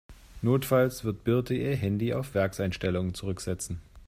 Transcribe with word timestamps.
Notfalls 0.41 1.03
wird 1.03 1.23
Birte 1.23 1.53
ihr 1.53 1.75
Handy 1.75 2.11
auf 2.11 2.33
Werkseinstellungen 2.33 3.13
zurücksetzen. 3.13 3.79